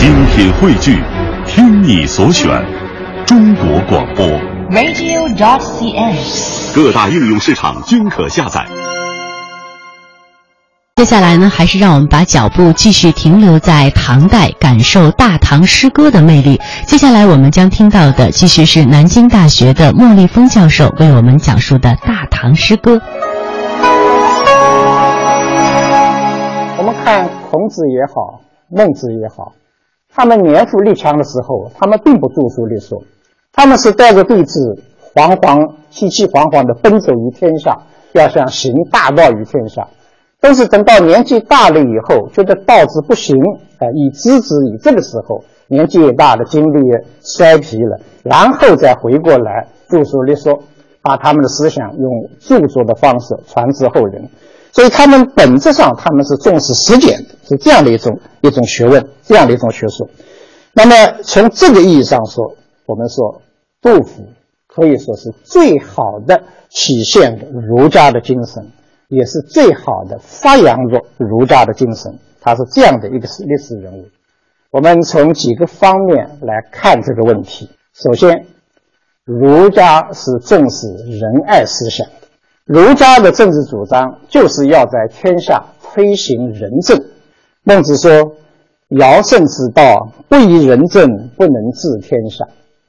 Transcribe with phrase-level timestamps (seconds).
[0.00, 0.98] 精品汇聚，
[1.46, 2.48] 听你所选，
[3.26, 4.24] 中国广播。
[4.70, 6.74] radio.dot.cn，。
[6.74, 8.66] 各大应用市场均可下载。
[10.96, 16.58] 接下来呢，还是让我们把脚步继续停留在唐代，感受大唐诗歌的魅力。
[16.86, 22.98] 接下来我们将听到的，继续是南京大学的莫立峰教授为我们讲述的大唐诗歌。
[26.78, 28.40] 我们看孔子也好，
[28.70, 29.52] 孟子也好，
[30.20, 33.02] 他们年富力强的时候，他们并不著书立说，
[33.54, 34.76] 他们是带着弟子
[35.14, 37.74] 惶惶、凄凄惶惶的奔走于天下，
[38.12, 39.88] 要想行大道于天下。
[40.38, 43.34] 但是等到年纪大了以后，觉得道之不行，
[43.78, 50.52] 啊、以知之以这个时候，年纪也大了，精力也衰疲了，然后再回过来著书立说，
[51.00, 54.28] 把他们的思想用著作的方式传之后人。
[54.72, 60.08] 所以他们本质上他们是重视实践的，是这样的一种一种学问，这样的一种学说。
[60.72, 62.56] 那么从这个意义上说，
[62.86, 63.42] 我们说
[63.82, 64.28] 杜甫
[64.68, 68.70] 可以说是最好的体现儒家的精神，
[69.08, 72.16] 也是最好的发扬着儒家的精神。
[72.40, 74.08] 他是这样的一个历史人物。
[74.70, 77.68] 我们从几个方面来看这个问题。
[77.92, 78.46] 首先，
[79.24, 82.06] 儒家是重视仁爱思想。
[82.72, 87.04] 儒家的政治主张就是要在天下推行仁政。
[87.64, 88.12] 孟子说
[88.96, 91.04] ：“尧舜之道，不以仁政，
[91.36, 92.44] 不能治天下。”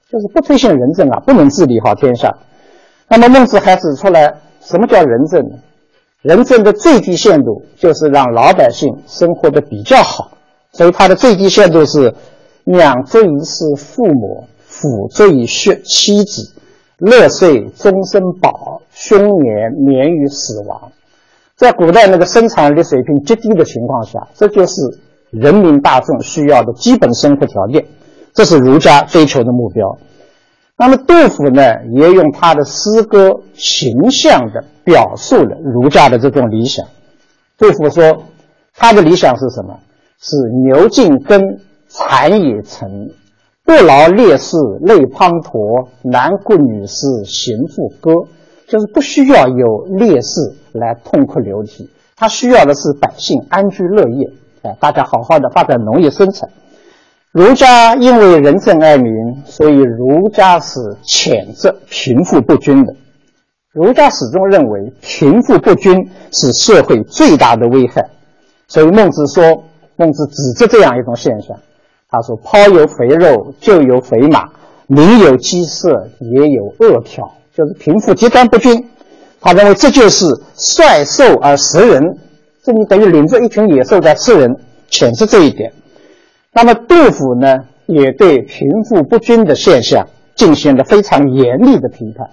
[0.08, 2.32] 就是不推行仁政啊，不能治理好天下。
[3.08, 5.42] 那么孟子还指出来，什么叫仁政？
[6.22, 10.38] 仁政的最低限度就是让老百姓生活的比较好。
[10.74, 12.14] 所以它的最低限度是：
[12.66, 16.61] 养尊于是父母，抚尊于血妻子。
[17.02, 20.92] 乐岁终身保，凶年免于死亡。
[21.56, 24.82] 在古代那个生产力水平极低的情况下，这就是
[25.32, 27.86] 人民大众需要的基本生活条件，
[28.34, 29.98] 这是儒家追求的目标。
[30.78, 36.86] 那么杜甫呢，也用他的诗歌形象的表述了儒家的这种理想。
[37.58, 38.26] 杜甫说，
[38.76, 39.80] 他的理想是什么？
[40.20, 40.36] 是
[40.66, 43.10] 牛进耕，蚕也成。
[43.64, 48.12] 不劳烈士泪滂沱，男顾女士行复歌。
[48.68, 50.40] 就是不需要有烈士
[50.72, 56.48] 来痛哭流涕，他需要的是百姓安居乐业，哎，大家好好的发展农业生产。
[57.34, 59.12] 儒家因为仁政爱民，
[59.44, 62.96] 所以儒家是谴责贫富不均的。
[63.74, 68.10] 儒家始终认为贫富不均是社会最大的危害，
[68.70, 69.66] 所以孟子说，
[69.98, 71.58] 孟子指责这样一种现象。
[72.12, 74.42] 他说：“抛有肥肉，就有肥马；
[74.88, 78.90] 民有饥色，也有饿殍。”就是贫富极端不均。
[79.40, 82.18] 他认为这就是率兽而食人，
[82.62, 84.58] 这你等于领着一群野兽在吃人，
[84.90, 85.72] 谴责这一点。
[86.54, 90.06] 那么杜甫呢，也对贫富不均的现象
[90.36, 92.30] 进行了非常严厉的批判。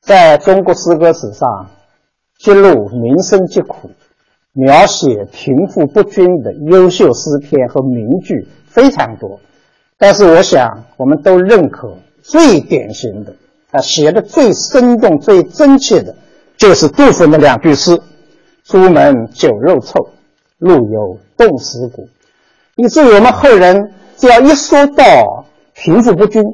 [0.00, 1.66] 在中国诗歌史上，
[2.38, 3.90] 揭露民生疾苦、
[4.52, 8.48] 描写贫富不均的优秀诗篇和名句。
[8.70, 9.40] 非常多，
[9.98, 13.34] 但是我想我们都认可最典型的，
[13.72, 16.14] 啊，写的最生动、最真切的，
[16.56, 18.00] 就是杜甫那两句诗
[18.62, 20.10] ：“朱门酒肉臭，
[20.58, 22.08] 路有冻死骨。”
[22.76, 26.44] 以至于我们后人只要一说到贫富不均，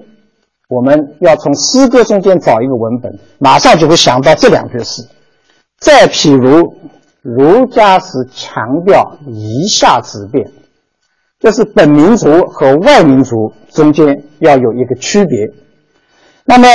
[0.70, 5.06] 我们要从诗歌中间找一个文本，马上就会想到这两句诗。
[5.78, 6.74] 再譬如，
[7.36, 10.50] 儒家是强调以下之变。
[11.38, 15.36] 就是本民族和外民族中间要有一个区别。
[16.44, 16.66] 那么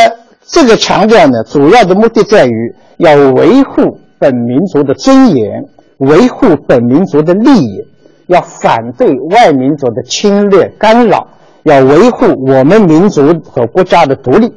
[0.41, 5.65] 这个强调呢，主要的目的在于要维护本民族的尊严，
[5.97, 7.83] 维护本民族的利益，
[8.27, 11.27] 要反对外民族的侵略干扰，
[11.63, 14.53] 要维护我们民族和国家的独立。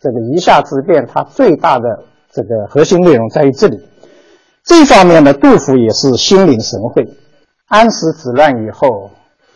[0.00, 1.84] 这个以下之变，它最大的
[2.32, 3.78] 这个核心内容在于这里。
[4.64, 7.06] 这方面呢，杜甫也是心领神会。
[7.66, 9.10] 安史之乱以后，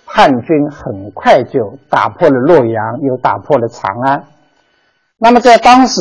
[0.06, 4.24] 叛军很快就打破了洛阳，又打破了长安。
[5.18, 6.00] 那么在当时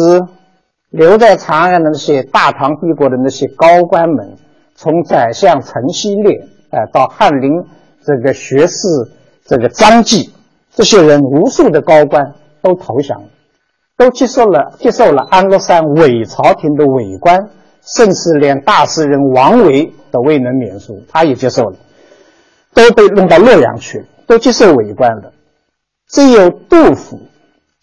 [0.90, 4.38] 留在长安的那些大唐帝国的那些高官们，
[4.76, 7.52] 从宰相陈希烈，呃，到翰林
[8.04, 8.88] 这个学士
[9.46, 10.34] 这个张继，
[10.74, 13.28] 这些人无数的高官都投降了，
[13.98, 17.50] 都接受了接受了安禄山伪朝廷的伪官，
[17.86, 21.76] 甚至连大诗人王维都未能免俗，他也接受了。
[22.74, 25.32] 都被弄到洛阳去，都接受为官了。
[26.10, 27.20] 只有杜甫，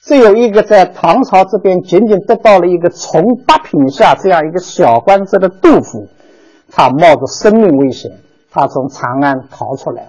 [0.02, 6.08] 只有一个在唐朝这边仅仅得到了一个从八品下这样一个小官职的杜甫，
[6.70, 8.10] 他冒着生命危险，
[8.50, 10.08] 他从长安逃出来了。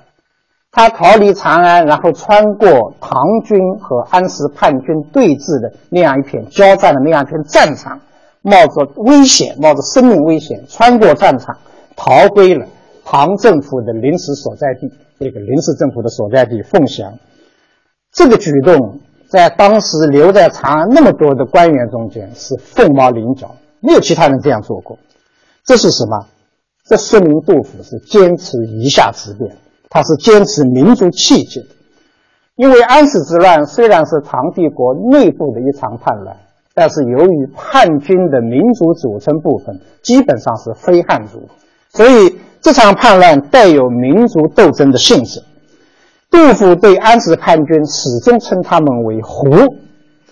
[0.71, 7.99] 他逃离长安，然后穿过唐军和安史叛军对峙的那样一片交战的那样一片战场，
[8.43, 11.57] 冒着危险，冒着生命危险，穿过战场，
[11.95, 12.67] 逃归了
[13.03, 17.17] 唐政府的临时所在地，这个临时政府的所在地凤翔。
[18.11, 24.99] 这个举动在当时留在长安那么多的官员中间是凤毛麟角，没有其他人这样做过。
[25.65, 26.27] 这是什么？
[26.85, 29.57] 这说明杜甫是坚持以下之变。
[29.89, 31.67] 他是坚持民族气节的，
[32.55, 36.35] 因为安史之乱虽然是唐帝国内部的一场叛乱，
[36.73, 41.47] 但是由于叛军的民族组成部分基本上是非汉族，
[41.89, 45.41] 所以这场叛乱带有民族斗争的性质。
[46.31, 49.49] 杜甫对安史叛军始终称他们为“胡”，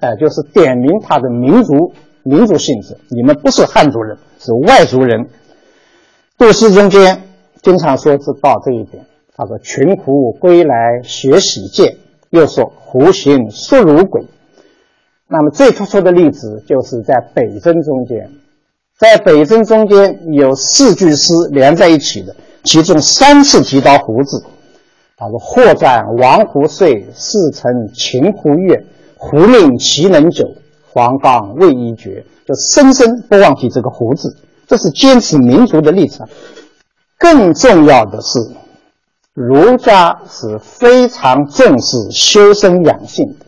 [0.02, 1.94] 哎，就是点明他的民族
[2.24, 2.98] 民族性质。
[3.10, 5.28] 你们不是汉族人，是外族人。
[6.40, 7.22] 杜诗中间
[7.62, 9.06] 经常说这到这一点。
[9.36, 11.98] 他说：“群狐归来学喜剑。”
[12.32, 14.24] 又说：“胡行速如鬼。”
[15.34, 18.30] 那么最突出的例子就是在北征中间，
[19.00, 22.36] 在北征中间有四句诗连在一起的，
[22.66, 24.44] 其中三次提到“胡”字。
[25.16, 28.86] 他说：“或战王胡岁，事成秦胡月。
[29.16, 30.46] 胡命岂能久？
[30.92, 34.36] 黄冈未一绝。”就生生不忘记这个“胡”字，
[34.68, 36.28] 这是坚持民族的立场。
[37.18, 38.38] 更重要的是。
[39.34, 43.46] 儒家是非常重视修身养性的，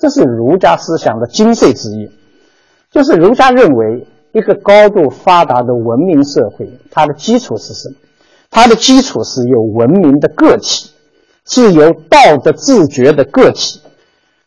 [0.00, 2.10] 这是儒家思想的精髓之一。
[2.90, 7.94] 就是儒家认为，一个高度发达的文明社会，它的基础是什么？
[8.50, 10.90] 它的基础是有文明的个体，
[11.44, 13.80] 是由道德自觉的个体。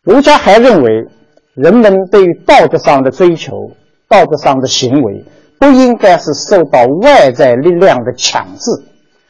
[0.02, 1.08] 儒家还认为，
[1.54, 3.72] 人们对于道德上的追求、
[4.10, 5.24] 道德上的行为，
[5.60, 8.72] 不应该是受到外在力量的强制。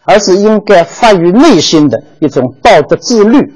[0.05, 3.53] 而是应该发于内心的一种道德自律，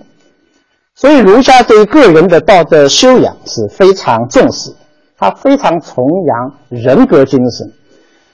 [0.99, 4.73] 所以儒家对个人的道德修养是非常重视，
[5.15, 7.71] 他非常崇扬人格精神。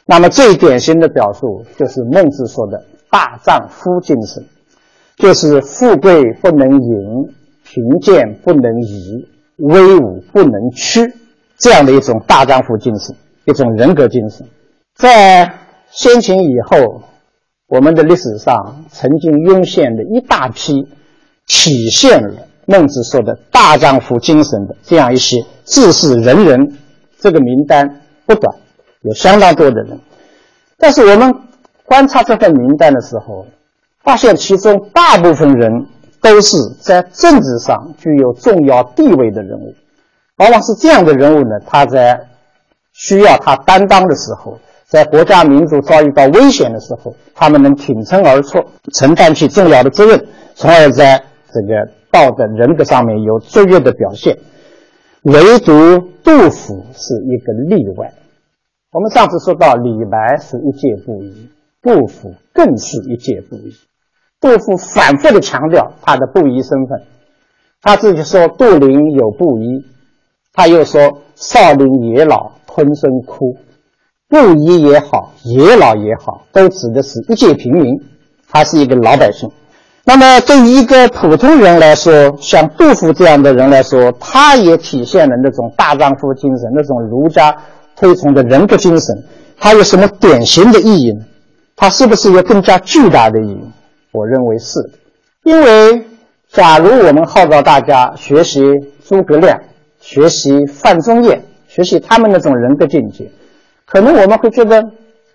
[0.06, 2.82] 那么最典型的表述就是孟子说的
[3.12, 4.42] 大丈夫精神，
[5.18, 7.34] 就是富贵不能淫，
[7.66, 9.28] 贫贱不能移，
[9.58, 11.14] 威武不能屈，
[11.58, 13.14] 这样的一种大丈夫精神，
[13.44, 14.48] 一种人格精神，
[14.96, 15.54] 在
[15.92, 17.04] 先秦以后。
[17.70, 20.88] 我们的历史上曾经涌现的一大批
[21.48, 26.78] 体现了孟子说的大丈夫精神的这样一些志士仁人，
[27.20, 28.56] 这个名单不短，
[29.02, 30.00] 有相当多的人。
[30.78, 31.34] 但是我们
[31.86, 33.46] 观察这份名单的时候，
[34.04, 35.88] 发现其中大部分人
[36.22, 39.74] 都是在政治上具有重要地位的人物，
[40.38, 42.20] 往往是这样的人物呢，他在
[42.94, 44.58] 需要他担当的时候。
[44.86, 48.60] 在国家民族遭遇到危险的时候，他们能挺身而出，
[48.94, 50.24] 承担起重要的责任，
[50.54, 51.20] 从而在
[51.52, 54.38] 这个道德人格上面有卓越的表现。
[55.24, 55.74] 唯独
[56.24, 58.14] 杜甫是一个例外。
[58.92, 61.50] 我们上次说到，李白是一介布衣，
[61.82, 63.74] 杜甫更是一介布衣。
[64.40, 67.02] 杜甫反复的强调他的布衣身份，
[67.82, 69.84] 他自己说杜陵有布衣，
[70.54, 73.58] 他又说少陵野老吞声哭。
[74.28, 78.04] 布衣也好，野老也好，都指的是一介平民，
[78.48, 79.50] 他是一个老百姓。
[80.06, 87.56] 那么，对于一个普通人来说，像杜甫这样的人来说，他也体现了那种大丈夫精神，那种儒家
[87.96, 89.16] 推崇的人格精神。
[89.58, 91.24] 他有什么典型的意义呢？
[91.78, 93.62] 他是不是有更加巨大的意义？
[94.12, 94.80] 我认为是，
[95.44, 96.06] 因为
[96.52, 98.62] 假如我们号召大家学习
[99.08, 99.58] 诸葛亮，
[100.02, 103.32] 学习范仲淹，学习他们那种人格境界。
[103.86, 104.84] 可能我们会觉得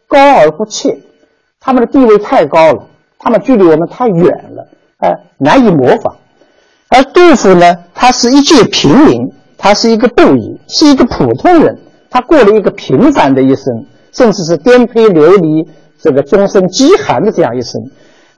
[0.07, 0.99] 高而不切，
[1.59, 2.87] 他们的地位太高了，
[3.19, 4.67] 他们距离我们太远了，
[4.99, 6.17] 哎，难以模仿。
[6.89, 17.81] 而杜甫呢，他是一介平民，他是一个布衣，是一个普通人，他过了一个平凡的一生，甚至是颠沛流离、这个终身饥寒的这样一生。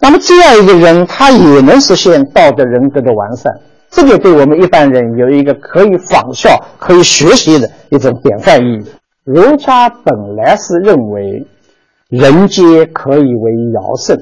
[0.00, 3.52] 那么这样一个人，他也能实现道德人格的完善，
[3.90, 8.84] 这个对我们一般人有一个可以仿效、可以学习的一种典范意义。
[9.24, 11.46] 儒家本来是认为
[12.08, 14.18] 人皆可以为尧舜，